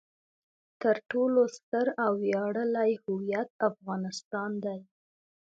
[0.81, 4.79] تر ټولو ستر او ویاړلی هویت افغانستان دی.